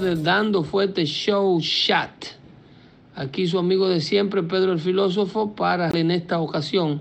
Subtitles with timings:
[0.00, 2.26] Del Dando Fuerte Show Chat.
[3.16, 7.00] Aquí su amigo de siempre, Pedro el Filósofo, para en esta ocasión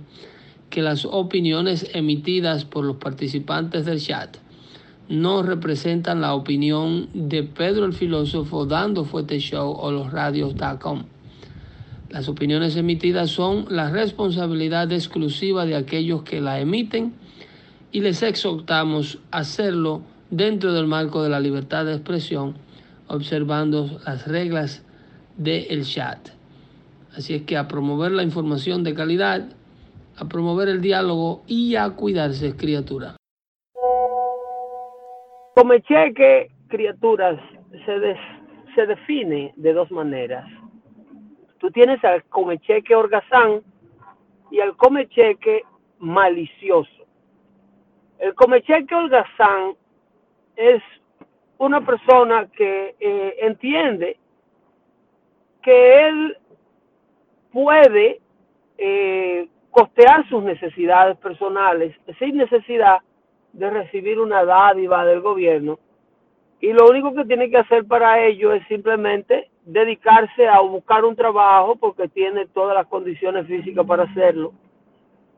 [0.70, 4.38] que las opiniones emitidas por los participantes del chat
[5.09, 11.03] no representan la opinión de Pedro el Filósofo, Dando Fuerte Show o los radios.com.
[12.09, 17.14] Las opiniones emitidas son la responsabilidad exclusiva de aquellos que la emiten
[17.91, 22.55] y les exhortamos a hacerlo dentro del marco de la libertad de expresión,
[23.07, 24.85] observando las reglas
[25.38, 26.29] del chat.
[27.16, 29.49] Así es que a promover la información de calidad,
[30.17, 33.16] a promover el diálogo y a cuidarse, criatura.
[35.55, 37.39] Comecheque, criaturas,
[37.85, 38.16] se,
[38.75, 40.45] se define de dos maneras.
[41.59, 43.61] Tú tienes al comecheque orgazán
[44.52, 45.64] y al comecheque
[45.99, 46.89] malicioso.
[48.19, 49.75] El comecheque holgazán
[50.55, 50.81] es
[51.59, 54.17] una persona que eh, entiende
[55.61, 56.38] que él
[57.52, 58.19] puede
[58.77, 62.99] eh, costear sus necesidades personales sin necesidad
[63.53, 65.80] de recibir una dádiva del gobierno
[66.59, 71.16] y lo único que tiene que hacer para ello es simplemente dedicarse a buscar un
[71.16, 74.53] trabajo porque tiene todas las condiciones físicas para hacerlo.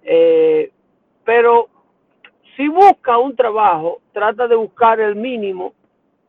[0.04, 0.72] Eh,
[1.26, 1.68] pero
[2.56, 5.74] si busca un trabajo, trata de buscar el mínimo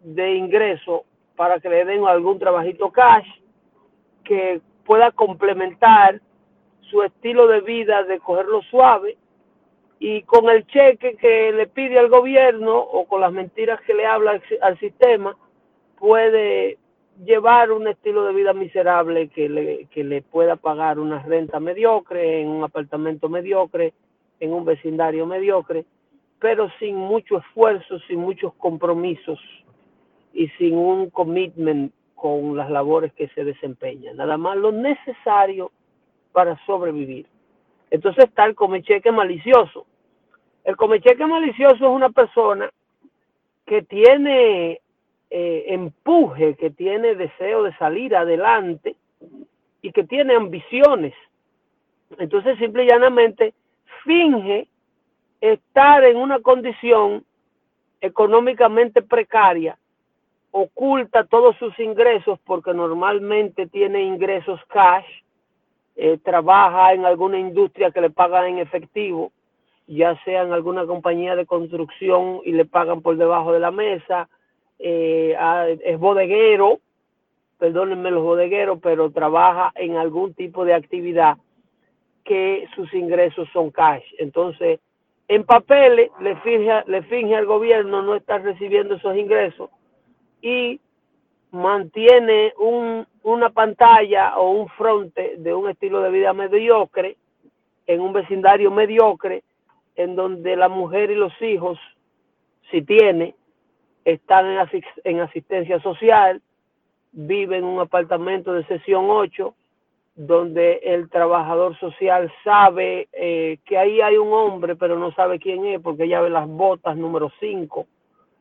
[0.00, 1.04] de ingreso
[1.36, 3.26] para que le den algún trabajito cash
[4.24, 6.20] que pueda complementar
[6.82, 9.16] su estilo de vida de cogerlo suave
[9.98, 14.06] y con el cheque que le pide al gobierno o con las mentiras que le
[14.06, 15.36] habla al sistema
[15.98, 16.78] puede
[17.24, 22.40] llevar un estilo de vida miserable que le, que le pueda pagar una renta mediocre
[22.40, 23.92] en un apartamento mediocre,
[24.40, 25.84] en un vecindario mediocre
[26.40, 29.38] pero sin mucho esfuerzo, sin muchos compromisos
[30.32, 34.16] y sin un commitment con las labores que se desempeñan.
[34.16, 35.70] Nada más lo necesario
[36.32, 37.26] para sobrevivir.
[37.90, 39.86] Entonces está el comecheque malicioso.
[40.64, 42.70] El comecheque malicioso es una persona
[43.66, 44.80] que tiene
[45.30, 48.96] eh, empuje, que tiene deseo de salir adelante
[49.82, 51.14] y que tiene ambiciones.
[52.18, 53.54] Entonces simple y llanamente
[54.04, 54.68] finge
[55.40, 57.24] estar en una condición
[58.00, 59.78] económicamente precaria,
[60.52, 65.06] oculta todos sus ingresos porque normalmente tiene ingresos cash,
[65.96, 69.32] eh, trabaja en alguna industria que le pagan en efectivo,
[69.86, 74.28] ya sea en alguna compañía de construcción y le pagan por debajo de la mesa,
[74.78, 75.36] eh,
[75.84, 76.80] es bodeguero,
[77.58, 81.36] perdónenme los bodegueros, pero trabaja en algún tipo de actividad
[82.24, 84.04] que sus ingresos son cash.
[84.18, 84.80] Entonces,
[85.28, 89.70] en papeles le finge, le finge al gobierno no estar recibiendo esos ingresos
[90.42, 90.80] y
[91.52, 97.16] mantiene un, una pantalla o un fronte de un estilo de vida mediocre
[97.86, 99.42] en un vecindario mediocre
[99.96, 101.78] en donde la mujer y los hijos,
[102.70, 103.34] si tiene,
[104.04, 106.40] están en, en asistencia social,
[107.12, 109.54] vive en un apartamento de sesión 8,
[110.14, 115.66] donde el trabajador social sabe eh, que ahí hay un hombre, pero no sabe quién
[115.66, 117.86] es, porque ella ve las botas número 5,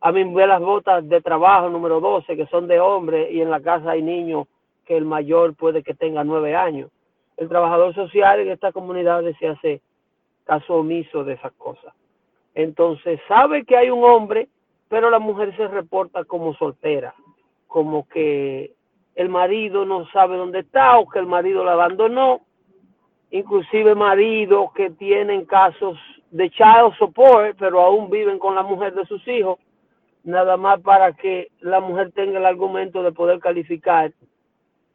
[0.02, 3.50] a mí ve las botas de trabajo número 12, que son de hombre, y en
[3.50, 4.48] la casa hay niños
[4.86, 6.90] que el mayor puede que tenga nueve años.
[7.38, 9.82] El trabajador social en esta comunidad se hace
[10.46, 11.94] caso omiso de esas cosas.
[12.56, 14.50] Entonces sabe que hay un hombre,
[14.88, 17.14] pero la mujer se reporta como soltera,
[17.68, 18.74] como que
[19.16, 22.42] el marido no sabe dónde está o que el marido la abandonó,
[23.31, 25.98] inclusive maridos que tienen casos
[26.31, 29.60] de child support, pero aún viven con la mujer de sus hijos,
[30.24, 34.12] nada más para que la mujer tenga el argumento de poder calificar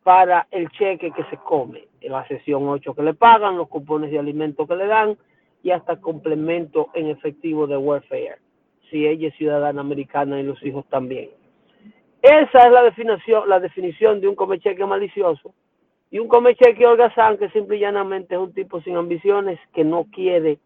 [0.02, 4.10] para el cheque que se come, en la sesión 8 que le pagan, los cupones
[4.10, 5.16] de alimento que le dan
[5.62, 8.38] y hasta complemento en efectivo de welfare,
[8.90, 11.30] si ella es ciudadana americana y los hijos también.
[12.20, 15.54] Esa es la definición, la definición de un comecheque malicioso.
[16.10, 20.06] Y un comecheque holgazán que simple y llanamente es un tipo sin ambiciones que no
[20.12, 20.58] quiere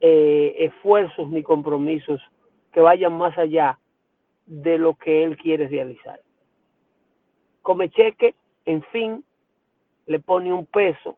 [0.00, 2.20] eh, esfuerzos ni compromisos
[2.74, 3.78] que vayan más allá
[4.46, 6.20] de lo que él quiere realizar.
[7.62, 8.34] Comecheque,
[8.66, 9.24] en fin,
[10.06, 11.16] le pone un peso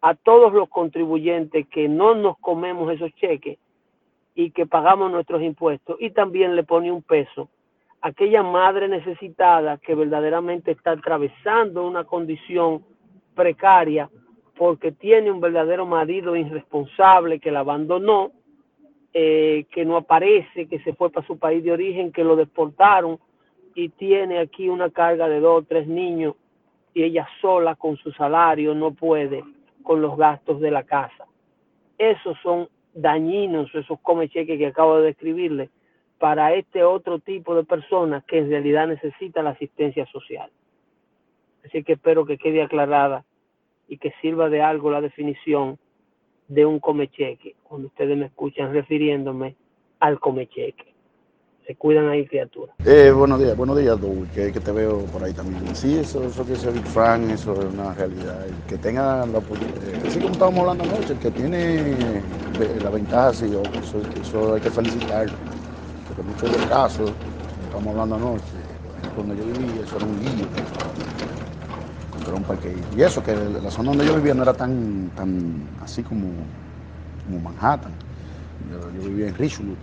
[0.00, 3.58] a todos los contribuyentes que no nos comemos esos cheques
[4.34, 7.48] y que pagamos nuestros impuestos y también le pone un peso
[8.00, 12.84] aquella madre necesitada que verdaderamente está atravesando una condición
[13.36, 14.10] precaria
[14.56, 18.32] porque tiene un verdadero marido irresponsable que la abandonó
[19.14, 23.18] eh, que no aparece, que se fue para su país de origen, que lo deportaron
[23.74, 26.34] y tiene aquí una carga de dos o tres niños
[26.94, 29.42] y ella sola con su salario no puede
[29.82, 31.26] con los gastos de la casa.
[31.98, 35.70] Esos son dañinos, esos come cheques que acabo de describirle,
[36.18, 40.50] para este otro tipo de personas que en realidad necesita la asistencia social.
[41.64, 43.24] Así que espero que quede aclarada
[43.88, 45.78] y que sirva de algo la definición
[46.52, 49.56] de un comecheque, cuando ustedes me escuchan refiriéndome
[50.00, 50.92] al comecheque.
[51.66, 52.74] Se cuidan ahí, criaturas.
[52.84, 55.74] Eh, buenos días, buenos días, Dou, que, te veo por ahí también.
[55.74, 58.46] Sí, eso, eso que sea Big Frank, eso es una realidad.
[58.46, 62.20] El que tenga la eh, así como estábamos hablando anoche, el que tiene
[62.82, 65.32] la ventaja, sí, eso, eso hay que felicitarlo.
[66.08, 67.12] Porque muchos de los casos,
[67.64, 68.58] estamos hablando anoche,
[69.14, 70.46] cuando yo vivía, eso era un lío
[72.26, 72.74] era un parque.
[72.96, 76.28] Y eso, que la zona donde yo vivía no era tan, tan así como,
[77.42, 77.92] Manhattan.
[78.70, 79.76] Yo, vivía en Richmond,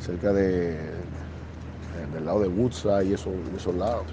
[0.00, 0.78] cerca de,
[2.14, 4.04] del lado de Woodside y esos, esos lados.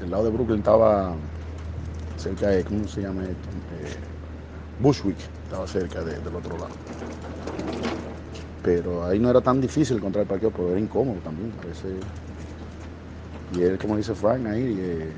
[0.00, 1.14] del lado de Brooklyn estaba
[2.16, 3.48] cerca de, ¿cómo se llama esto?
[3.82, 3.96] Eh,
[4.80, 6.70] Bushwick, estaba cerca del otro lado.
[8.62, 11.52] Pero ahí no era tan difícil encontrar el parqueo, pero era incómodo también.
[11.62, 11.94] A veces
[13.54, 15.10] y él, como dice Frank, ahí, eh,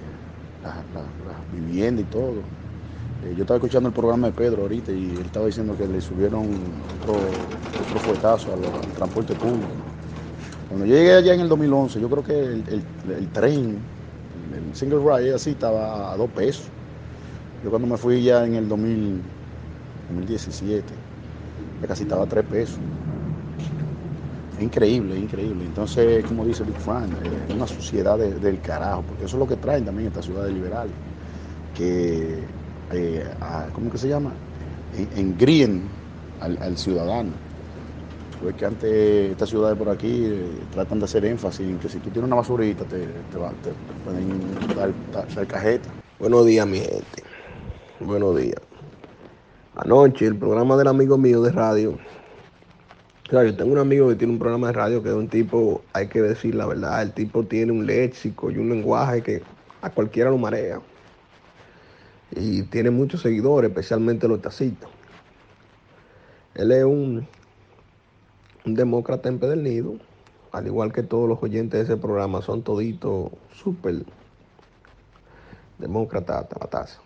[0.63, 1.03] las la,
[1.53, 2.37] viviendas y todo.
[3.25, 6.01] Eh, yo estaba escuchando el programa de Pedro ahorita y él estaba diciendo que le
[6.01, 6.47] subieron
[7.01, 8.61] otro, otro fuetazo al,
[8.95, 9.69] transporte público.
[10.69, 12.85] Cuando yo llegué allá en el 2011, yo creo que el,
[13.33, 13.79] tren,
[14.55, 16.67] el, single ride así, estaba a dos pesos.
[17.65, 20.85] Yo cuando me fui ya en el 2017,
[21.83, 22.79] ya casi estaba a tres pesos
[24.61, 25.65] increíble, increíble.
[25.65, 27.11] Entonces, como dice Big Frank,
[27.49, 30.93] es una sociedad del carajo, porque eso es lo que traen también estas ciudades liberales,
[31.77, 32.39] que,
[32.93, 33.25] eh,
[33.73, 34.33] ¿cómo que se llama?
[35.17, 35.83] Engríen
[36.41, 37.31] al, ciudadano.
[38.41, 41.99] Pues que antes estas ciudades por aquí eh, tratan de hacer énfasis en que si
[41.99, 43.07] tú tienes una basurita te,
[44.03, 44.41] pueden
[44.75, 45.91] dar, dar cajeta.
[46.19, 47.23] Buenos días, mi gente.
[48.01, 48.61] Buenos días.
[49.77, 51.99] Anoche el programa del amigo mío de radio
[53.31, 55.85] Claro, yo tengo un amigo que tiene un programa de radio que es un tipo,
[55.93, 59.41] hay que decir la verdad, el tipo tiene un léxico y un lenguaje que
[59.83, 60.81] a cualquiera lo marea.
[62.33, 64.91] Y tiene muchos seguidores, especialmente los tacitos.
[66.57, 67.29] Él es un,
[68.67, 69.93] un demócrata en Pedernillo,
[70.51, 74.03] al igual que todos los oyentes de ese programa, son toditos súper
[75.79, 76.99] demócratas.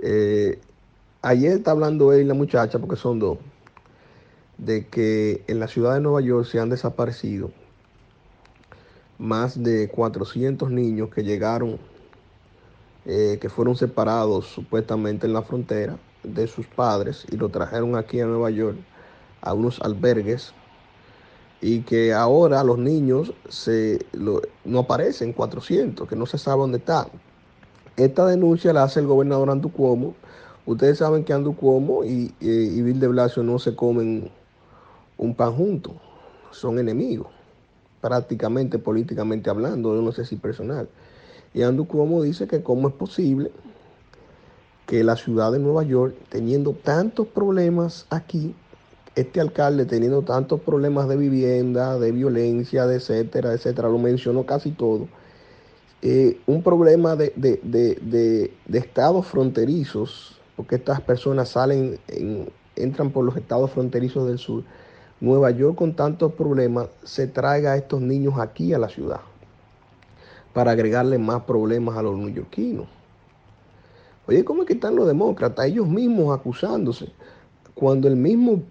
[0.00, 0.58] Eh,
[1.22, 3.38] ayer está hablando él y la muchacha, porque son dos
[4.58, 7.50] de que en la ciudad de Nueva York se han desaparecido
[9.18, 11.78] más de 400 niños que llegaron,
[13.06, 18.20] eh, que fueron separados supuestamente en la frontera de sus padres y lo trajeron aquí
[18.20, 18.78] a Nueva York
[19.42, 20.54] a unos albergues
[21.60, 24.04] y que ahora los niños se,
[24.64, 27.06] no aparecen 400, que no se sabe dónde están.
[27.96, 30.14] Esta denuncia la hace el gobernador Andu Cuomo.
[30.66, 34.30] Ustedes saben que Andu Cuomo y, y, y Bill de Blasio no se comen
[35.18, 35.94] un pan junto,
[36.50, 37.28] son enemigos,
[38.00, 40.88] prácticamente políticamente hablando, yo no sé si personal.
[41.52, 43.50] Y Andrew Cuomo dice que cómo es posible
[44.86, 48.54] que la ciudad de Nueva York, teniendo tantos problemas aquí,
[49.14, 54.72] este alcalde teniendo tantos problemas de vivienda, de violencia, de etcétera, etcétera, lo mencionó casi
[54.72, 55.08] todo,
[56.02, 61.98] eh, un problema de, de, estados fronterizos, porque estas personas salen,
[62.76, 64.64] entran por los estados fronterizos del sur,
[65.20, 69.20] Nueva York con tantos problemas se traiga a estos niños aquí a la ciudad
[70.52, 72.86] para agregarle más problemas a los neoyorquinos.
[74.26, 75.66] Oye, ¿cómo es que están los demócratas?
[75.66, 77.12] Ellos mismos acusándose.
[77.74, 78.62] Cuando el mismo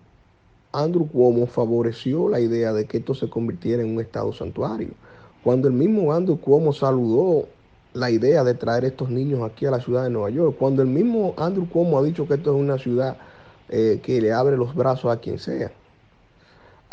[0.71, 4.89] Andrew Cuomo favoreció la idea de que esto se convirtiera en un estado santuario.
[5.43, 7.47] Cuando el mismo Andrew Cuomo saludó
[7.93, 10.55] la idea de traer estos niños aquí a la ciudad de Nueva York.
[10.57, 13.17] Cuando el mismo Andrew Cuomo ha dicho que esto es una ciudad
[13.69, 15.71] eh, que le abre los brazos a quien sea.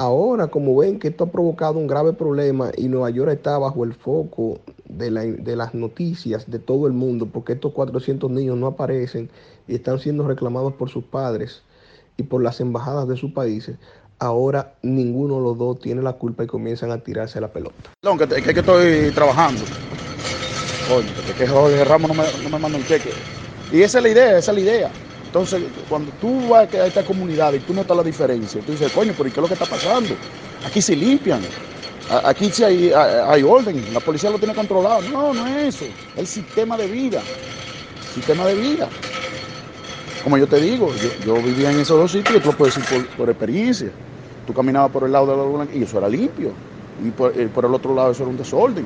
[0.00, 3.85] Ahora, como ven que esto ha provocado un grave problema y Nueva York está bajo
[3.85, 9.28] el foco de, las noticias de todo el mundo, porque estos 400 niños no aparecen
[9.69, 11.61] y están siendo reclamados por sus padres
[12.16, 13.76] y por las embajadas de sus países,
[14.19, 17.90] ahora ninguno de los dos tiene la culpa y comienzan a tirarse la pelota.
[18.00, 19.61] Que, que, que estoy trabajando.
[20.95, 23.11] Oye, que, que Ramos no me, no me manda un cheque.
[23.71, 24.90] Y esa es la idea, esa es la idea.
[25.30, 29.14] Entonces, cuando tú vas a esta comunidad y tú notas la diferencia, tú dices, coño,
[29.16, 30.16] pero ¿y qué es lo que está pasando?
[30.64, 31.40] Aquí se limpian,
[32.25, 35.02] aquí sí hay, orden, la policía lo tiene controlado.
[35.02, 35.84] No, no es eso,
[36.14, 37.22] es el sistema de vida,
[38.08, 38.88] sistema de vida.
[40.20, 42.88] como yo te digo, yo, vivía en esos dos sitios, y tú lo puedes decir
[43.16, 43.92] por, experiencia.
[44.44, 46.50] Tú caminabas por el lado de la luna y eso era limpio.
[46.99, 48.84] Y por, eh, el otro lado eso era un desorden.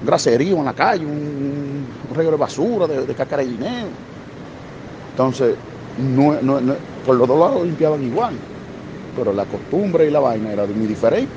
[0.00, 3.88] Un graserío en la calle, un, un de basura, de, de de dinero.
[5.12, 5.54] Entonces,
[7.06, 8.34] por los dos lados limpiaban igual.
[9.16, 11.32] Pero la costumbre y la vaina era muy diferente.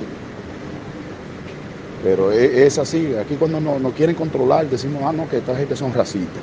[2.03, 5.75] Pero e, es, así, aquí cuando nos quieren controlar decimos, ah, no, que esta gente
[5.75, 6.41] son racistas.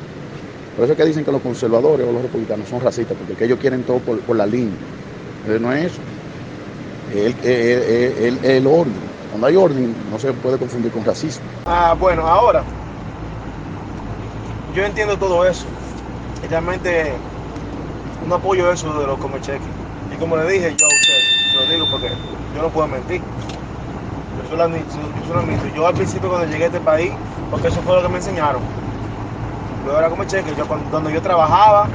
[0.77, 3.59] Por eso es que dicen que los conservadores o los republicanos son racistas, porque ellos
[3.59, 4.75] quieren todo por, la línea.
[5.47, 6.01] Pero no es eso.
[7.15, 8.95] Es el, el, orden.
[9.31, 11.45] Cuando hay orden no se puede confundir con racismo.
[11.67, 12.65] Ah, bueno, ahora,
[14.75, 15.67] yo entiendo todo eso.
[16.53, 17.15] Realmente
[18.29, 19.63] no apoyo eso de los comecheques.
[20.15, 21.19] Y como le dije yo a usted,
[21.51, 22.11] se lo digo porque
[22.55, 23.23] yo no puedo mentir.
[24.37, 24.87] Yo solamente,
[25.25, 27.11] yo, yo al principio cuando llegué a este país,
[27.51, 28.61] porque eso fue lo que me enseñaron
[29.83, 30.55] luego era como cheque.
[30.55, 31.87] Yo cuando yo trabajaba,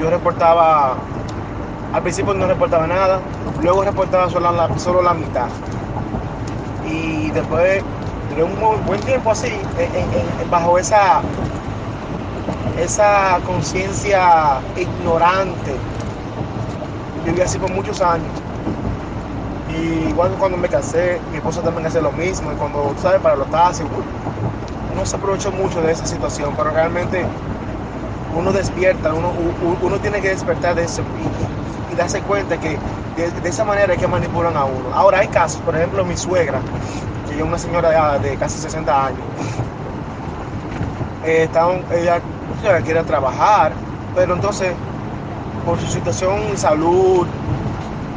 [0.00, 0.96] yo reportaba,
[1.92, 3.20] al principio no reportaba nada,
[3.60, 5.48] luego reportaba solo la, solo la mitad.
[6.86, 7.82] Y después
[8.30, 9.60] duré un buen tiempo así,
[10.48, 11.20] bajo esa,
[12.78, 15.74] esa conciencia ignorante.
[17.24, 18.30] Viví así por muchos años.
[19.68, 22.52] Y igual cuando me casé, mi esposa también hace lo mismo.
[22.52, 23.20] Y cuando, ¿sabes?
[23.20, 23.86] Para los taxis,
[24.96, 27.24] no se aprovechó mucho de esa situación, pero realmente
[28.34, 29.32] uno despierta, uno,
[29.80, 31.02] uno tiene que despertar de eso
[31.92, 32.78] y, darse cuenta que
[33.16, 34.94] de, esa manera es que manipulan a uno.
[34.94, 36.60] Ahora hay casos, por ejemplo, mi suegra,
[37.28, 39.20] que es una señora de, casi 60 años,
[41.24, 41.48] eh,
[41.92, 42.20] ella,
[42.84, 43.72] quiere trabajar,
[44.14, 44.72] pero entonces
[45.64, 47.26] por su situación de salud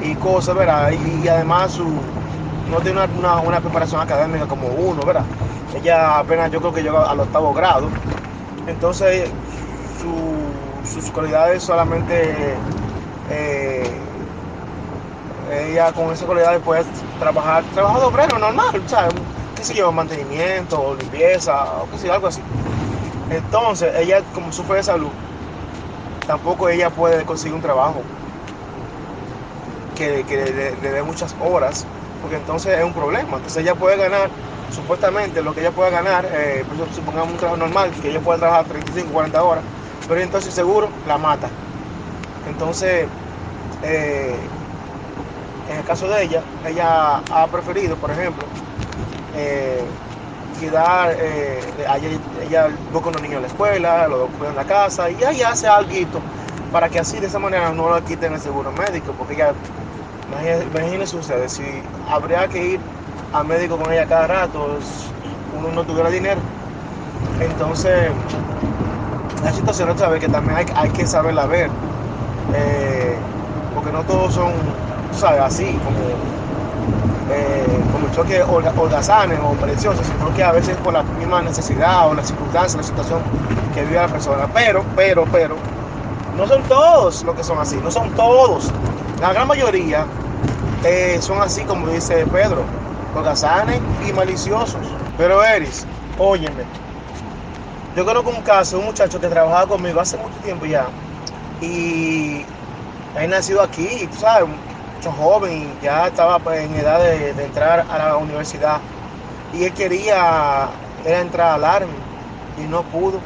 [0.04, 0.92] y cosas, ¿verdad?
[0.92, 5.24] Y, además su, no tiene una, una preparación académica como uno, ¿verdad?
[5.76, 7.90] Ella apenas yo creo que llegó al octavo grado.
[8.68, 9.30] Entonces
[10.86, 12.34] sus cualidades solamente
[13.30, 13.92] eh,
[15.70, 16.84] ella con esas cualidades puede
[17.20, 19.14] trabajar, trabajo de obrero normal, ¿sabes?
[19.56, 22.42] qué sé yo, mantenimiento, limpieza, o qué sé algo así.
[23.32, 25.12] Entonces, ella como sufre de salud,
[26.28, 28.02] tampoco ella puede conseguir un trabajo
[29.96, 30.26] que,
[30.82, 31.86] le dé muchas horas,
[32.22, 33.38] porque entonces es un problema.
[33.38, 34.30] Entonces ella puede ganar
[34.72, 38.40] supuestamente lo que ella pueda ganar, eh, pues, supongamos un trabajo normal, que ella pueda
[38.40, 39.64] trabajar 35, 40 horas,
[40.10, 41.50] pero entonces seguro la mata.
[42.50, 43.08] Entonces,
[43.84, 44.36] eh,
[45.70, 48.44] en el caso de ella, ella ha preferido, por ejemplo,
[49.36, 49.86] eh,
[50.62, 51.60] cuidar, eh,
[52.48, 55.68] ella, busca unos niños en la escuela, lo cuida en la casa y ella hace
[55.68, 55.92] algo
[56.72, 59.54] para que así de esa manera no lo quiten el seguro médico, porque ella,
[60.72, 61.64] imagínense ustedes, si
[62.10, 62.80] habría que ir
[63.34, 64.78] a médico con ella cada rato,
[65.58, 66.40] uno no tuviera dinero.
[67.42, 68.12] Entonces,
[69.44, 71.70] la situación otra vez que también hay, que saberla ver,
[72.54, 73.16] eh,
[73.74, 74.52] porque no todos son,
[75.12, 75.42] ¿sabes?
[75.42, 76.41] Así, como,
[77.32, 82.14] eh, como choque holgazanes o preciosos, sino que a veces por la misma necesidad o
[82.14, 83.22] la circunstancia, la situación
[83.74, 84.48] que vive la persona.
[84.54, 85.56] Pero, pero, pero,
[86.38, 88.72] no son todos los que son así, no son todos.
[89.22, 90.06] La gran mayoría
[90.84, 92.64] eh, son así como dice Pedro
[93.16, 94.82] holgazanes y maliciosos.
[95.18, 95.86] Pero Eris,
[96.18, 96.64] óyeme,
[97.96, 100.88] yo conozco un caso un muchacho que trabajaba conmigo hace mucho tiempo ya.
[101.62, 102.46] Y
[103.16, 104.50] él nacido aquí, tú sabes,
[105.02, 108.78] mucho joven, ya estaba pues, en edad de, entrar a la universidad.
[109.52, 110.70] Y él quería
[111.04, 111.94] entrar al Army
[112.64, 113.20] y no pudo.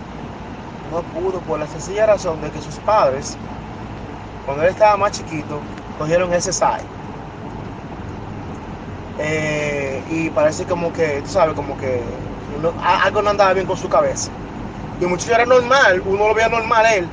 [0.90, 3.38] No pudo por la sencilla razón de que sus padres,
[4.46, 5.60] cuando él estaba más chiquito,
[5.98, 6.86] cogieron ese site
[9.20, 12.02] eh, y parece como que, tú sabes, como que
[13.04, 14.32] algo no andaba bien con su cabeza.
[15.02, 17.10] Y mucho era normal, uno lo veía normal él.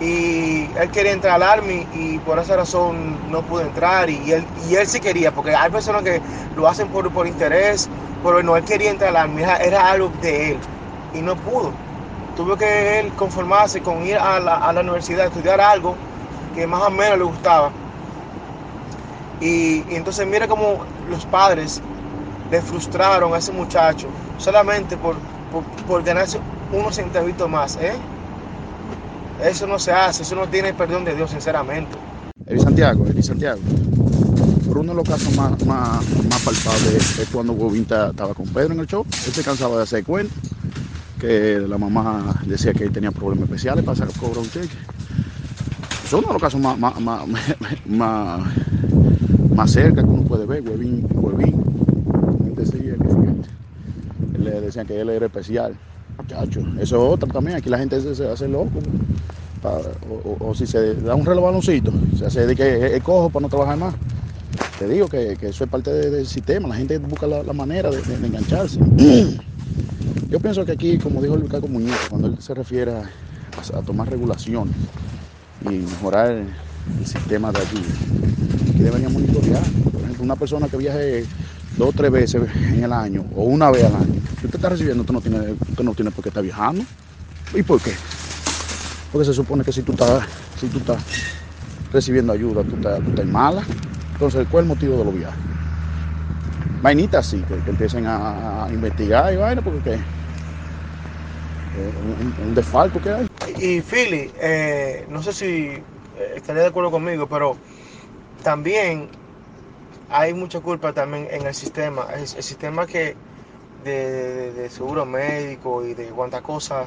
[0.00, 4.10] Y él quería entrar al Army y por esa razón no pudo entrar.
[4.10, 6.20] Y él, y él sí quería, porque hay personas que
[6.56, 7.88] lo hacen por, por interés,
[8.22, 10.58] pero no, él quería entrar al Army, era, algo de él.
[11.14, 11.72] Y no pudo.
[12.36, 15.94] Tuvo que él conformarse con ir a la, a la universidad estudiar algo
[16.54, 17.70] que más o menos le gustaba
[19.40, 21.82] y, entonces mira cómo los padres
[22.50, 24.08] le frustraron a ese muchacho
[24.38, 25.16] solamente por,
[25.86, 26.38] por, ganarse
[26.72, 27.76] unos centavitos más.
[27.76, 27.94] ¿eh?
[29.42, 31.96] Eso no se hace, eso no tiene perdón de Dios, sinceramente.
[32.46, 33.60] Eli Santiago, Eli Santiago.
[34.66, 38.74] Por uno de los casos más, más, más palpables es cuando Bobín estaba con Pedro
[38.74, 39.04] en el show.
[39.26, 40.34] Él se cansaba de hacer cuenta
[41.18, 44.68] que la mamá decía que él tenía problemas especiales para cobrar un cheque.
[46.04, 47.26] Es uno de los casos más, más, más,
[49.54, 51.64] más cerca que uno puede ver, Huevín, Huevín.
[52.54, 55.74] Decía que, le decían que él era especial.
[56.18, 57.56] Muchacho, eso es otra también.
[57.56, 58.78] Aquí la gente se, hace loco.
[60.40, 63.48] o, si se da un reloj baloncito, se hace de que es cojo para no
[63.48, 63.94] trabajar más.
[64.78, 68.80] Te digo que, eso es parte del sistema, la gente busca la, manera de, engancharse.
[70.28, 74.10] Yo pienso que aquí, como dijo Luis Carlos Muñoz, cuando él se refiere a, tomar
[74.10, 74.74] regulaciones
[75.62, 76.46] y mejorar el,
[77.06, 77.82] sistema de aquí,
[78.76, 79.62] deberían monitorear.
[79.90, 81.24] Por ejemplo, una persona que viaje
[81.76, 84.68] dos o tres veces en el año o una vez al año, si usted está
[84.68, 86.84] recibiendo, usted no tiene, usted no tiene por qué estar viajando.
[87.54, 87.94] ¿Y por qué?
[89.12, 90.26] Porque se supone que si tú estás,
[90.56, 90.98] si tú estás
[91.92, 93.64] recibiendo ayuda, tú estás, tú mala.
[94.12, 95.38] Entonces, ¿cuál es el motivo de los viajes?
[96.82, 99.98] Vainitas sí, que, empiecen a, investigar y vaina, porque ¿qué?
[102.04, 103.26] Un, un, desfalco que hay.
[103.58, 105.82] Y Philly, eh, no sé si eh,
[106.36, 107.56] estaría de acuerdo conmigo, pero
[108.42, 109.08] también
[110.14, 112.06] hay mucha culpa también en el sistema.
[112.14, 113.16] El, sistema que
[113.82, 116.86] de, seguro médico y de cuántas cosas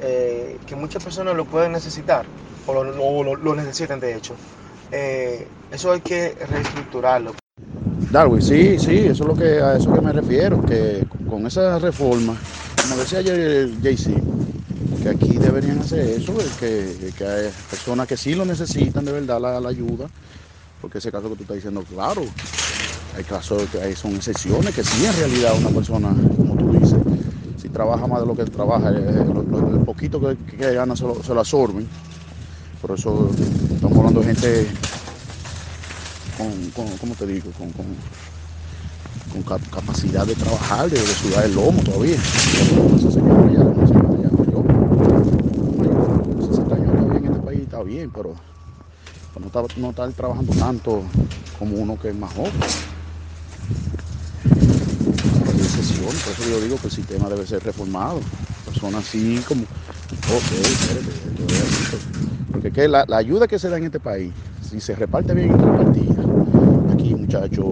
[0.00, 2.24] eh, que muchas personas lo pueden necesitar
[2.66, 4.34] o lo, lo, necesitan de hecho.
[4.92, 7.34] Eh, eso hay que reestructurarlo.
[8.12, 11.80] Darwin, sí, sí, eso es lo que, a eso que me refiero, que con esa
[11.80, 12.36] reforma,
[12.82, 14.22] como decía ayer JC,
[15.02, 19.68] que aquí deberían hacer eso, que, hay personas que sí lo necesitan de verdad la
[19.68, 20.08] ayuda,
[20.82, 22.22] porque ese caso que tú estás diciendo, claro,
[23.16, 26.98] hay casos que son excepciones, que sí en realidad una persona, como tú dices,
[27.56, 31.86] si trabaja más de lo que trabaja, el, eh, poquito que, gana se lo, absorben.
[32.80, 33.30] Por eso
[33.72, 34.66] estamos hablando de gente
[36.74, 37.48] con, ¿cómo te digo?
[37.56, 42.16] Con, con, capacidad de trabajar, de, sudar el lomo todavía.
[42.16, 44.64] Ya, esa señora ya mayor,
[45.78, 48.34] mayor, 60 años todavía en este país está bien, pero
[49.40, 51.02] no está, no está trabajando tanto
[51.58, 52.52] como uno que es más joven
[56.02, 58.20] por eso yo digo que el sistema debe ser reformado.
[58.64, 61.12] Personas así como, ok, espérate,
[62.52, 64.32] porque que la, ayuda que se da en este país,
[64.68, 66.26] si se reparte bien entre partidas,
[66.92, 67.66] aquí muchachos,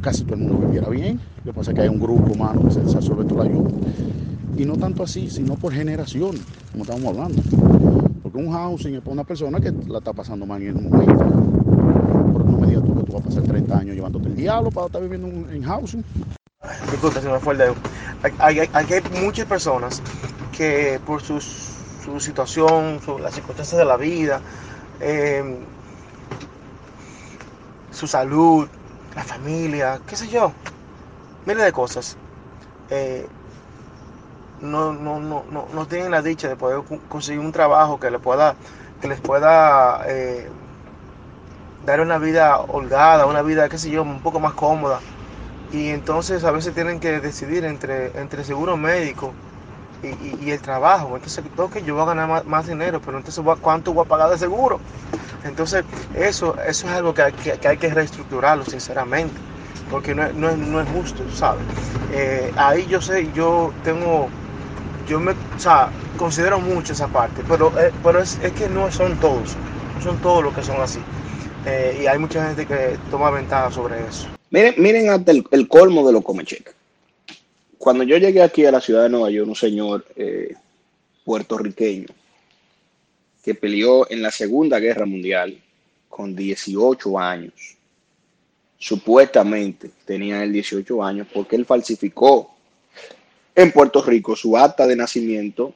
[0.00, 2.62] casi todo el mundo viviera bien, lo que pasa es que hay un grupo humano
[2.64, 3.70] que se, absorbe toda la ayuda.
[4.56, 6.36] Y no tanto así, sino por generación,
[6.72, 8.05] como estamos hablando.
[8.36, 11.24] Porque un housing es para una persona que la está pasando mal en un momento.
[11.24, 14.70] Pero no me digas tú que tú vas a pasar 30 años llevándote el diablo
[14.70, 16.04] para estar viviendo en housing.
[16.90, 17.74] Disculpa, se me fue el dedo.
[18.38, 20.02] Hay, hay, muchas personas
[20.52, 21.40] que por su
[22.20, 24.42] situación, las circunstancias de la vida,
[25.00, 25.56] em,
[27.90, 28.68] su salud,
[29.14, 30.52] la familia, qué sé yo,
[31.46, 32.18] miles de cosas,
[32.90, 33.26] eh,
[34.60, 38.54] no, no, no, no, tienen la dicha de poder conseguir un trabajo que les pueda,
[39.00, 40.48] que les pueda eh,
[41.84, 45.00] dar una vida holgada, una vida, qué sé yo, un poco más cómoda
[45.72, 49.32] y entonces a veces tienen que decidir entre, entre seguro médico
[50.02, 51.16] y, el trabajo.
[51.16, 51.42] Entonces,
[51.72, 54.78] que yo voy a ganar más, dinero, pero entonces ¿cuánto voy a pagar de seguro?
[55.44, 59.34] Entonces, eso, eso es algo que hay que, hay que reestructurarlo, sinceramente,
[59.90, 61.64] porque no, no, no es justo, ¿sabes?
[62.12, 64.28] Eh, ahí yo sé, yo tengo,
[65.06, 68.90] yo me, o sea, considero mucho esa parte, pero, eh, pero es, es, que no
[68.90, 69.54] son todos,
[69.94, 70.98] no son todos los que son así.
[71.66, 74.28] Eh, y hay mucha gente que toma ventaja sobre eso.
[74.50, 76.74] Miren, miren hasta el, colmo de los comecheques.
[77.78, 80.54] Cuando yo llegué aquí a la ciudad de Nueva York, un señor eh,
[81.24, 82.06] puertorriqueño
[83.42, 85.60] que peleó en la Segunda Guerra Mundial
[86.08, 87.76] con 18 años.
[88.78, 92.55] Supuestamente tenía él 18 años porque él falsificó
[93.56, 95.74] en Puerto Rico su acta de nacimiento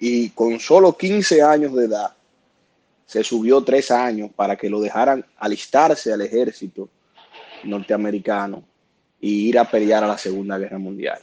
[0.00, 2.14] y con solo 15 años de edad
[3.04, 6.88] se subió tres años para que lo dejaran alistarse al ejército
[7.64, 8.64] norteamericano
[9.20, 11.20] y ir a pelear a la Segunda Guerra Mundial.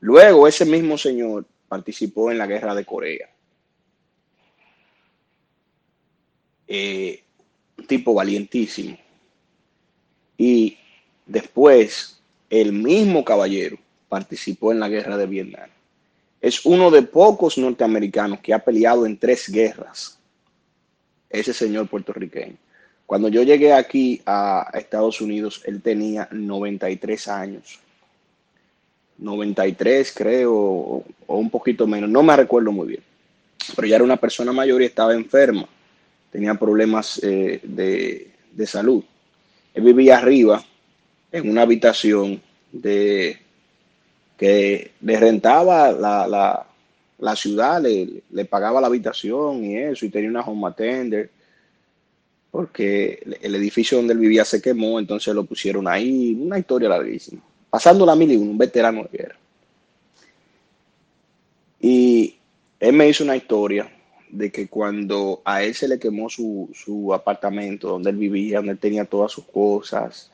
[0.00, 3.28] Luego ese mismo señor participó en la Guerra de Corea.
[6.66, 7.22] Eh,
[7.78, 8.96] un tipo valientísimo.
[10.36, 10.76] Y
[11.26, 13.78] después el mismo caballero
[14.14, 15.68] participó en la Guerra de Vietnam.
[16.40, 20.16] Es uno de pocos norteamericanos que ha peleado en tres guerras.
[21.28, 22.54] Ese señor puertorriqueño.
[23.06, 27.80] Cuando yo llegué aquí a Estados Unidos, él tenía 93 años.
[29.18, 33.02] 93 creo, o un poquito menos, no me recuerdo muy bien.
[33.74, 35.66] Pero ya era una persona mayor y estaba enferma.
[36.30, 39.02] Tenía problemas eh, de, salud.
[39.74, 40.64] Él vivía arriba
[41.32, 43.43] en una habitación de
[44.36, 50.42] que le rentaba la, ciudad, le, le, pagaba la habitación y eso, y tenía una
[50.42, 51.30] home attender
[52.54, 57.42] porque el edificio donde él vivía se quemó, entonces lo pusieron ahí, una historia larguísima.
[57.68, 59.36] Pasando la mil y un veterano de guerra.
[61.80, 62.36] Y
[62.78, 63.90] él me hizo una historia
[64.30, 68.70] de que cuando a él se le quemó su, su apartamento donde él vivía, donde
[68.70, 70.30] él tenía todas sus cosas,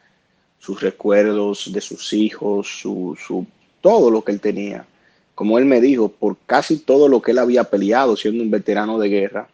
[0.58, 3.46] sus recuerdos de sus hijos, su, su,
[3.80, 4.86] todo lo que él tenía.
[5.34, 8.98] Como él me dijo, por casi todo lo que él había peleado siendo un veterano
[8.98, 9.48] de guerra,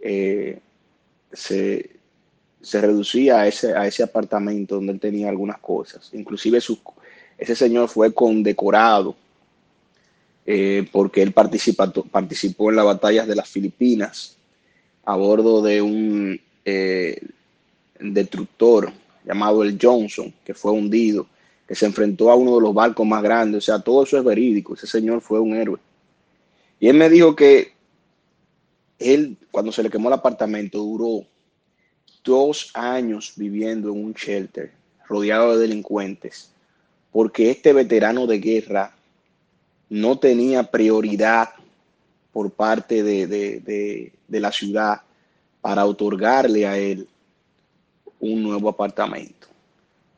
[0.00, 0.60] eh,
[1.32, 1.90] se,
[2.60, 6.10] se, reducía a ese, a ese apartamento donde él tenía algunas cosas.
[6.12, 6.78] Inclusive su,
[7.38, 9.16] ese señor fue condecorado
[10.46, 14.36] eh, porque él participó en las batallas de las Filipinas
[15.04, 17.20] a bordo de un eh,
[17.98, 18.92] destructor
[19.24, 21.26] llamado el Johnson, que fue hundido,
[21.66, 23.58] que se enfrentó a uno de los barcos más grandes.
[23.58, 24.74] O sea, todo eso es verídico.
[24.74, 25.78] Ese señor fue un héroe.
[26.78, 27.72] Y él me dijo que
[28.98, 31.26] él, cuando se le quemó el apartamento, duró
[32.24, 34.72] dos años viviendo en un shelter,
[35.08, 36.50] rodeado de delincuentes,
[37.12, 38.94] porque este veterano de guerra
[39.88, 41.50] no tenía prioridad
[42.32, 45.00] por parte de, de, de, la ciudad
[45.60, 47.08] para otorgarle a él
[48.20, 49.45] un nuevo apartamento.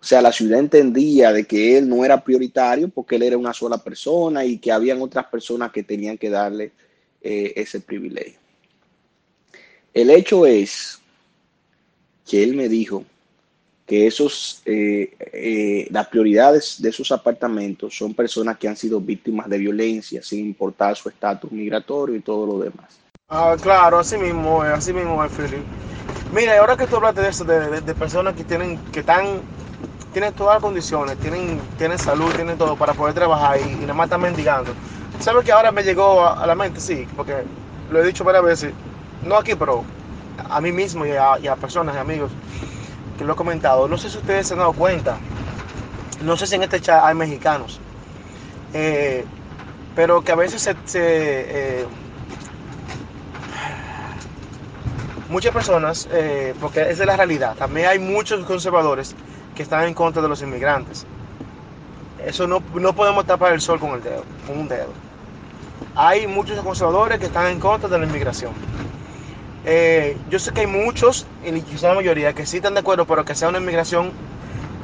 [0.01, 3.53] O sea, la ciudad entendía de que él no era prioritario porque él era una
[3.53, 6.73] sola persona y que habían otras personas que tenían que darle
[7.21, 8.39] eh, ese privilegio.
[9.93, 11.01] El hecho es
[12.25, 13.05] que él me dijo
[13.89, 19.49] que esos, eh, eh, las prioridades de esos apartamentos son personas que han sido víctimas
[19.49, 23.01] de violencia, sin importar su estatus migratorio y todo lo demás.
[23.31, 25.65] Ah, claro, así mismo, así mismo Philip.
[26.35, 29.41] Mira, ahora que tú hablaste de eso, de, de, personas que tienen, que están,
[30.13, 33.95] tienen todas las condiciones, tienen, tienen salud, tienen todo para poder trabajar y, y nada
[33.95, 34.73] más están mendigando.
[35.21, 36.81] ¿Sabes que ahora me llegó a, la mente?
[36.81, 37.45] Sí, porque
[37.91, 38.73] lo he dicho varias veces,
[39.25, 39.85] no aquí, pero
[40.49, 42.31] a mí mismo y a, y a personas y amigos
[43.19, 45.17] que lo he comentado, no sé si ustedes se han dado cuenta,
[46.23, 47.81] no sé si en este chat hay mexicanos,
[48.73, 49.25] eh,
[49.97, 51.87] pero que a veces se, eh,
[55.29, 59.17] muchas personas, eh, porque es de la realidad, también hay muchos conservadores
[59.59, 61.05] que están en contra de los inmigrantes.
[62.25, 64.93] Eso no, no podemos tapar el sol con el dedo, con un dedo.
[65.97, 68.53] Hay muchos conservadores que están en contra de la inmigración.
[69.65, 73.05] Eh, yo sé que hay muchos, y quizá la mayoría, que sí están de acuerdo,
[73.05, 74.13] pero que sea una inmigración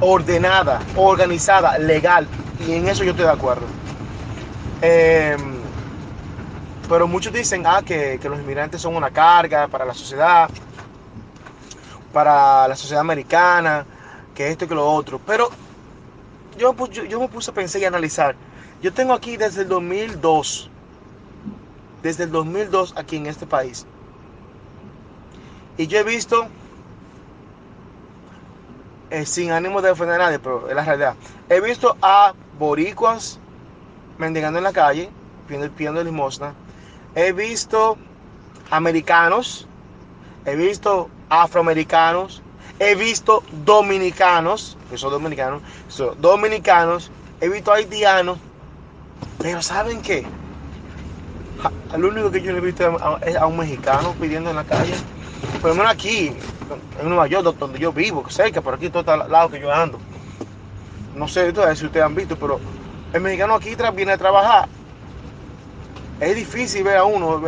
[0.01, 2.27] ordenada, organizada, legal.
[2.67, 3.65] Y en eso yo estoy de acuerdo.
[4.81, 5.37] Eh,
[6.89, 10.49] pero muchos dicen ah, que, que, los inmigrantes son una carga para la sociedad,
[12.11, 13.85] para la sociedad americana,
[14.35, 15.19] que esto y que lo otro.
[15.25, 15.49] Pero
[16.57, 18.35] yo, yo, yo me puse a pensar y a analizar.
[18.81, 20.69] Yo tengo aquí desde el 2002,
[22.03, 23.87] desde el 2002 aquí en este país.
[25.77, 26.45] Y yo he visto,
[29.09, 31.15] eh, sin ánimo de ofender a nadie, pero es la realidad,
[31.49, 33.39] he visto a boricuas
[34.17, 35.09] mendigando en la calle,
[35.47, 36.53] pidiendo, pidiendo limosna.
[37.15, 37.97] He visto
[38.69, 39.67] americanos,
[40.45, 42.41] he visto afroamericanos,
[42.79, 47.11] he visto dominicanos, que son dominicanos, son dominicanos,
[47.41, 48.37] he visto haitianos,
[49.39, 50.25] pero ¿saben qué?
[51.97, 54.93] Lo único que yo le he visto es a un mexicano pidiendo en la calle
[55.61, 56.31] por lo menos aquí,
[56.99, 59.99] en Nueva York, donde yo vivo, cerca, por aquí, todo el lado que yo ando.
[61.15, 62.59] No sé si ustedes han visto, pero
[63.13, 64.67] el mexicano aquí viene a trabajar.
[66.19, 67.41] Es difícil ver a uno.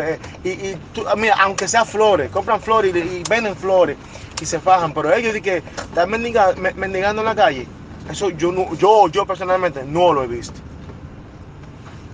[0.43, 0.79] Y, y
[1.15, 3.97] mira, aunque sea flores, compran flores y, venden flores
[4.39, 7.67] y se fajan, pero ellos dicen que están mendigando, en la calle.
[8.09, 10.59] Eso yo, yo, yo personalmente no lo he visto.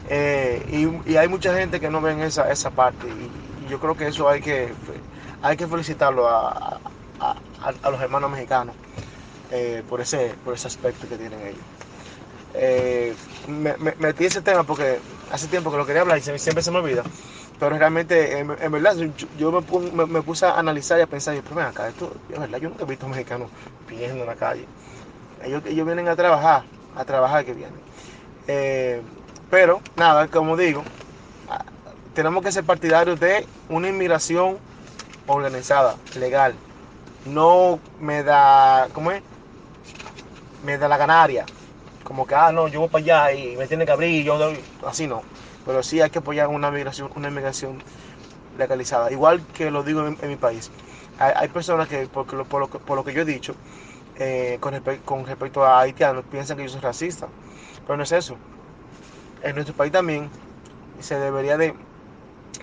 [0.09, 3.07] Eh, y, hay mucha gente que no ven esa, esa parte.
[3.07, 4.73] Y, yo creo que eso hay que
[5.41, 6.79] hay que felicitarlo a,
[7.19, 8.75] a, los hermanos mexicanos
[9.51, 11.61] eh, por, ese, por ese aspecto que tienen ellos.
[12.53, 13.13] Eh,
[13.47, 14.99] me, metí ese tema porque
[15.31, 17.03] hace tiempo que lo quería hablar y siempre se me olvida.
[17.63, 18.93] Pero realmente, en, en verdad,
[19.37, 22.67] yo me, puse a analizar y a pensar, pero ven acá, esto, es verdad, yo
[22.67, 23.49] nunca he visto mexicanos
[23.87, 24.65] pidiendo en la calle.
[25.45, 27.79] Ellos, ellos vienen a trabajar, a trabajar que vienen.
[28.49, 29.01] Eh,
[29.49, 30.83] pero, nada, como digo,
[32.13, 34.57] tenemos que ser partidarios de una inmigración
[35.27, 36.53] organizada, legal.
[37.23, 39.23] No me da, ¿cómo es?
[40.65, 41.45] Me da la canaria.
[42.03, 44.37] Como que, ah, no, yo voy para allá y me tiene que abrir y yo
[44.37, 45.23] doy, así no.
[45.65, 47.81] Pero sí hay que apoyar una migración, una migración
[48.57, 49.11] legalizada.
[49.11, 50.71] Igual que lo digo en, mi país.
[51.19, 53.55] Hay, hay, personas que, por, por, lo, por, lo, que yo he dicho,
[54.17, 57.27] eh, con, con, respecto a haitianos, piensan que yo soy racista.
[57.85, 58.35] Pero no es eso.
[59.41, 60.29] En nuestro país también
[60.99, 61.73] se debería de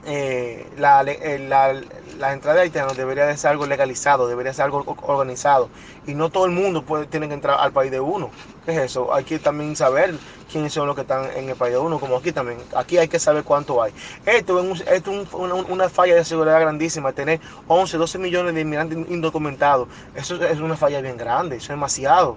[0.06, 1.74] eh, la, eh, la,
[2.18, 5.68] la, entrada de haitianos debería de ser algo legalizado, debería ser algo organizado.
[6.06, 8.30] Y no todo el mundo puede, tiene que entrar al país de uno.
[8.70, 9.12] ¿Qué es eso?
[9.12, 10.14] Hay que también saber
[10.50, 12.58] quiénes son los que están en el país de uno, como aquí también.
[12.76, 13.92] Aquí hay que saber cuánto hay.
[14.24, 18.96] Esto es, esto es una, falla de seguridad grandísima, tener 11, 12 millones de inmigrantes
[19.10, 19.88] indocumentados.
[20.14, 22.36] Eso es una falla bien grande, eso es demasiado.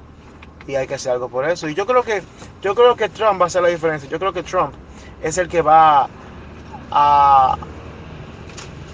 [0.65, 1.69] Y hay que hacer algo por eso.
[1.69, 2.24] Y yo creo que,
[2.63, 4.10] yo creo que Trump va a hacer la diferencia.
[4.10, 4.74] Yo creo que Trump
[5.22, 6.10] es el que va
[6.89, 7.58] a,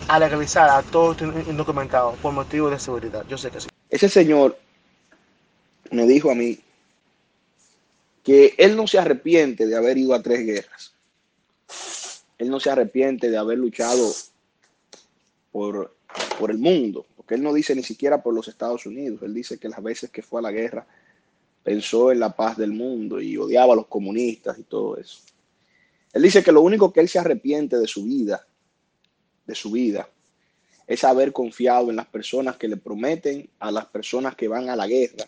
[0.09, 3.23] a legalizar a todos indocumentados por motivos de seguridad.
[3.29, 3.69] Yo sé que sí.
[3.89, 4.57] Ese señor
[5.89, 6.59] me dijo a mí
[8.23, 10.93] que él no se arrepiente de haber ido a tres guerras.
[12.37, 14.11] Él no se arrepiente de haber luchado
[15.51, 15.95] por,
[16.37, 19.21] por el mundo, porque él no dice ni siquiera por los Estados Unidos.
[19.23, 20.87] Él dice que las veces que fue a la guerra
[21.63, 25.19] pensó en la paz del mundo y odiaba a los comunistas y todo eso.
[26.13, 28.47] Él dice que lo único que él se arrepiente de su vida,
[29.45, 30.09] de su vida,
[30.87, 34.75] es haber confiado en las personas que le prometen a las personas que van a
[34.75, 35.27] la guerra,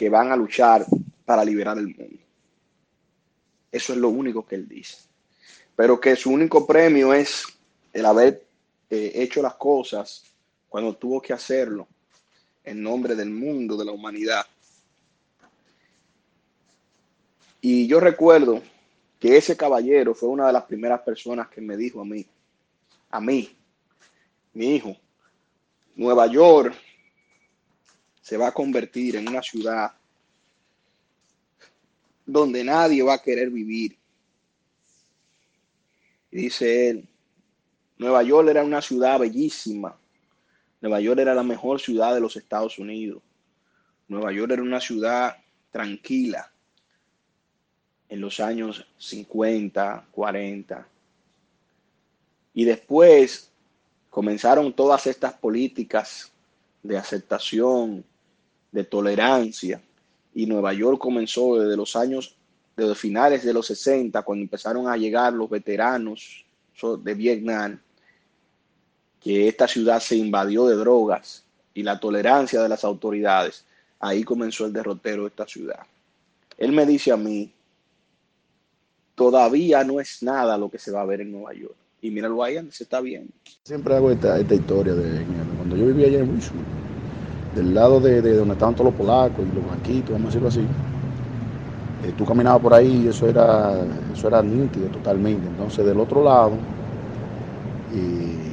[0.00, 0.86] que van a luchar
[1.26, 2.16] para liberar el mundo.
[3.70, 4.96] Eso es lo único que él dice.
[5.76, 7.44] Pero que su único premio es
[7.92, 8.42] el haber
[8.88, 10.24] eh, hecho las cosas
[10.70, 11.86] cuando tuvo que hacerlo
[12.64, 14.46] en nombre del mundo, de la humanidad.
[17.60, 18.62] Y yo recuerdo
[19.18, 22.24] que ese caballero fue una de las primeras personas que me dijo a mí,
[23.10, 23.54] a mí,
[24.54, 24.96] mi hijo,
[25.94, 26.74] Nueva York
[28.30, 29.90] se va a convertir en una ciudad
[32.24, 33.98] donde nadie va a querer vivir.
[36.30, 37.08] dice él,
[37.98, 39.98] Nueva York era una ciudad bellísima.
[40.80, 43.20] Nueva York era la mejor ciudad de los Estados Unidos.
[44.06, 45.36] Nueva York era una ciudad
[45.72, 46.52] tranquila,
[48.08, 50.86] en los años 50, 40.
[52.54, 53.50] Y después
[54.08, 56.30] comenzaron todas estas políticas
[56.84, 58.04] de aceptación,
[58.72, 59.80] de tolerancia.
[60.34, 62.36] Y Nueva York comenzó desde los años,
[62.76, 66.44] desde finales de los 60, cuando empezaron a llegar los veteranos
[67.02, 67.78] de Vietnam,
[69.20, 73.64] que esta ciudad se invadió de drogas y la tolerancia de las autoridades.
[73.98, 75.80] Ahí comenzó el derrotero de esta ciudad.
[76.56, 77.52] Él me dice a mí,
[79.14, 81.74] todavía no es nada lo que se va a ver en Nueva York.
[82.00, 83.30] Y míralo ahí, se está viendo.
[83.62, 85.22] Siempre hago esta, historia de
[85.58, 86.79] cuando yo vivía allá en Wilson,
[87.54, 90.60] del lado de, donde estaban todos los polacos y los blanquitos, vamos a decirlo así.
[92.06, 93.72] Eh, tú caminabas por ahí y eso era,
[94.12, 95.46] eso era nítido totalmente.
[95.46, 96.52] Entonces del otro lado,
[97.94, 98.50] y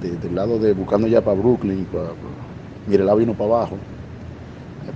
[0.00, 2.10] del lado de buscando ya para Brooklyn, para,
[2.86, 3.76] mire, la vino para abajo,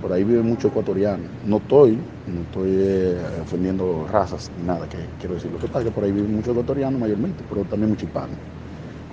[0.01, 1.23] por ahí vive mucho ecuatoriano.
[1.45, 5.51] No estoy, no estoy eh, ofendiendo razas ni nada, que quiero decir.
[5.51, 8.33] Lo que pasa es que por ahí vive mucho ecuatoriano mayormente, pero también mucho hispano.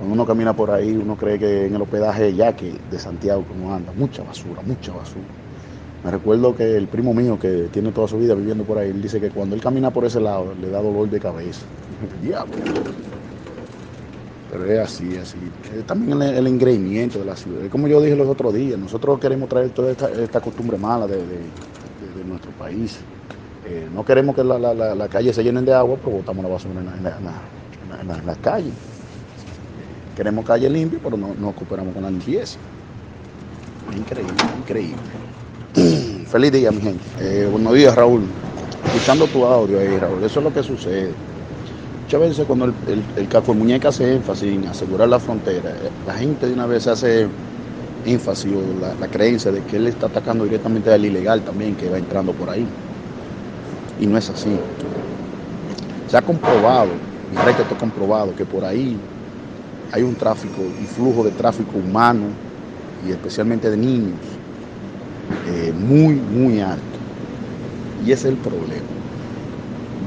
[0.02, 3.44] Cuando uno camina por ahí, uno cree que en el hospedaje ya que de Santiago
[3.44, 5.22] como anda, mucha basura, mucha basura.
[6.02, 9.00] Me recuerdo que el primo mío que tiene toda su vida viviendo por ahí, él
[9.00, 11.60] dice que cuando él camina por ese lado le da dolor de cabeza.
[12.20, 12.52] Diablo.
[14.50, 15.36] Pero es así, así.
[15.86, 17.68] también el, el, de la ciudad.
[17.70, 21.22] Como yo dije los otros días, nosotros queremos traer toda esta, costumbre mala de,
[22.26, 22.98] nuestro país.
[23.68, 26.80] Eh, no queremos que las la, calles se llenen de agua, pero botamos la basura
[26.80, 28.74] en, las calles.
[30.16, 32.58] Queremos calles limpias, pero no, no cooperamos con la limpieza.
[33.96, 34.96] Increíble, increíble.
[36.26, 37.04] Feliz día, mi gente.
[37.20, 38.22] Eh, buenos días, Raúl.
[38.86, 40.22] Escuchando tu audio ahí, Raúl.
[40.24, 41.12] Eso es lo que sucede
[42.12, 42.74] muchas veces cuando el,
[43.16, 46.66] el, caco de muñeca hace énfasis en asegurar la frontera, eh, la gente de una
[46.66, 47.26] vez hace
[48.04, 51.96] énfasis o la, creencia de que él está atacando directamente al ilegal también que va
[51.96, 52.66] entrando por ahí.
[53.98, 54.50] Y no es así.
[56.08, 56.90] Se ha comprobado,
[57.32, 58.98] y que está comprobado, que por ahí
[59.92, 62.24] hay un tráfico y flujo de tráfico humano
[63.06, 64.18] y especialmente de niños
[65.48, 66.82] eh, muy, muy alto.
[68.04, 68.88] Y ese es el problema.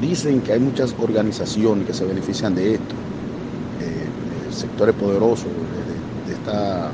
[0.00, 2.94] Dicen que hay muchas organizaciones que se benefician de esto,
[3.80, 6.90] eh, sectores poderosos de, esta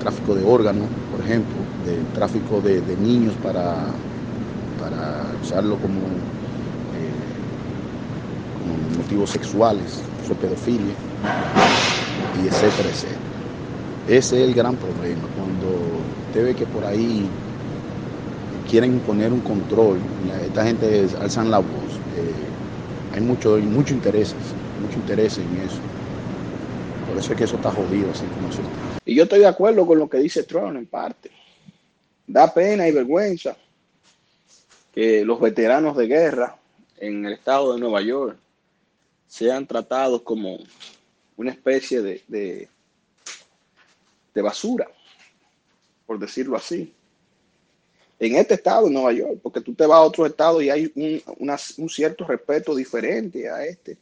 [0.00, 3.86] tráfico de órganos, por ejemplo, de tráfico de, niños para,
[4.80, 7.18] para usarlo como, eh,
[8.58, 10.94] como motivos sexuales, su pedofilia,
[12.42, 13.18] y etcétera, etcétera.
[14.08, 15.68] Ese es el gran problema, cuando
[16.28, 17.26] usted ve que por ahí
[18.70, 19.98] quieren poner un control,
[20.46, 21.68] esta gente alzan la voz.
[22.16, 24.34] Eh, hay mucho, mucho interés,
[24.82, 25.78] mucho interés en eso.
[27.08, 28.60] Por eso es que eso está jodido, así como eso
[29.06, 31.30] Y yo estoy de acuerdo con lo que dice Trump en parte.
[32.26, 33.56] Da pena y vergüenza
[34.94, 36.56] que los veteranos de guerra
[36.98, 38.36] en el estado de Nueva York
[39.28, 40.58] sean tratados como
[41.36, 42.68] una especie de, de,
[44.42, 44.88] basura,
[46.06, 46.94] por decirlo así.
[48.20, 50.92] En este estado, de Nueva York, porque tú te vas a otro estado y hay
[50.94, 51.20] un,
[51.76, 53.98] un cierto respeto diferente a este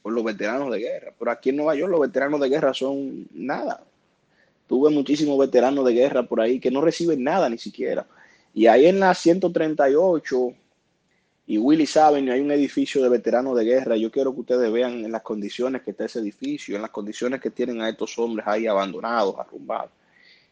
[0.00, 1.12] por los veteranos de guerra.
[1.18, 3.84] Pero aquí en Nueva York los veteranos de guerra son nada.
[4.66, 8.06] Tuve muchísimos veteranos de guerra por ahí que no reciben nada ni siquiera.
[8.54, 10.54] Y ahí en la 138
[11.50, 13.96] y Willy saben, hay un edificio de veteranos de guerra.
[13.96, 17.40] Yo quiero que ustedes vean en las condiciones que está ese edificio, en las condiciones
[17.40, 19.90] que tienen a estos hombres ahí abandonados, arrumbados.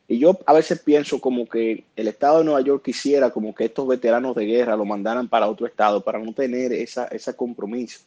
[0.08, 3.66] Y yo a veces pienso como que el estado de Nueva York quisiera como que
[3.66, 8.00] estos veteranos de guerra lo mandaran para otro estado para no tener esa, ese compromiso.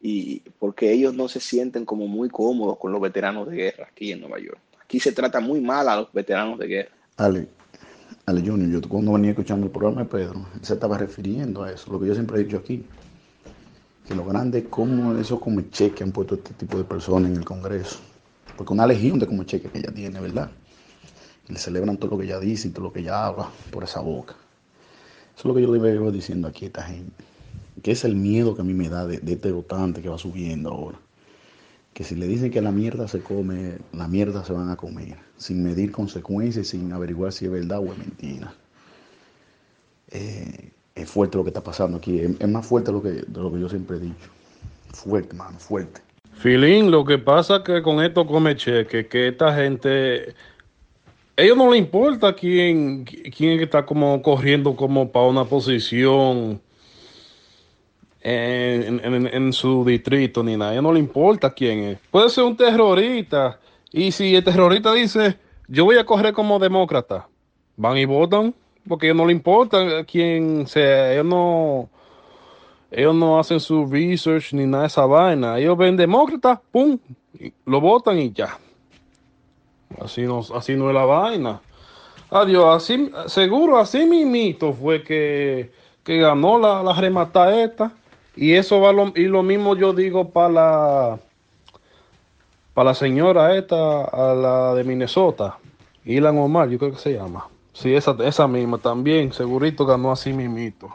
[0.00, 4.12] Y porque ellos no se sienten como muy cómodos con los veteranos de guerra aquí
[4.12, 4.58] en Nueva York.
[4.82, 6.92] Aquí se trata muy mal a los veteranos de guerra.
[7.18, 7.46] Ale,
[8.28, 11.92] Ale Junior, yo cuando venía escuchando el programa de Pedro, se estaba refiriendo a eso,
[11.92, 12.84] lo que yo siempre he dicho aquí,
[14.04, 17.36] que lo grande es cómo eso como cheque han puesto este tipo de personas en
[17.36, 17.98] el Congreso,
[18.56, 20.50] porque una legión de como cheque que ella tiene, ¿verdad?
[21.48, 23.84] Y le celebran todo lo que ella dice y todo lo que ella habla por
[23.84, 24.34] esa boca.
[25.36, 27.12] Eso es lo que yo le veo diciendo aquí a esta gente,
[27.80, 30.18] que es el miedo que a mí me da de, de este votante que va
[30.18, 30.98] subiendo ahora
[31.96, 35.16] que si le dicen que la mierda se come, la mierda se van a comer,
[35.38, 38.52] sin medir consecuencias, sin averiguar si es verdad o es mentira.
[40.10, 43.50] Eh, es fuerte lo que está pasando aquí, es, más fuerte lo que, de lo
[43.50, 44.28] que yo siempre he dicho.
[44.92, 46.02] Fuerte, mano, fuerte.
[46.34, 50.34] Filín, lo que pasa que con esto come cheque, que esta gente,
[51.34, 56.60] ellos no le importa quién, quién está como corriendo como para una posición
[58.28, 60.80] en, su distrito ni nada.
[60.82, 61.98] No le importa quién es.
[62.10, 63.58] Puede ser un terrorista.
[63.92, 65.36] Y si el terrorista dice,
[65.68, 67.28] yo voy a correr como demócrata,
[67.76, 68.52] van y votan,
[68.88, 71.12] porque a ellos no le importa quién sea.
[71.12, 71.88] Ellos no,
[72.90, 75.58] ellos no hacen su research ni nada de esa vaina.
[75.58, 76.98] Ellos ven demócrata, pum,
[77.64, 78.58] lo votan y ya.
[80.00, 81.60] Así no, así no es la vaina.
[82.28, 85.70] Adiós, así, seguro así mismito fue que,
[86.02, 87.92] que ganó la, la remata esta.
[88.36, 91.18] Y eso va lo, y lo mismo yo digo para la
[92.74, 95.56] para la señora esta, a la de Minnesota,
[96.04, 97.48] Ilan Omar, yo creo que se llama.
[97.72, 100.94] Sí, esa, esa misma también, segurito ganó así mismito.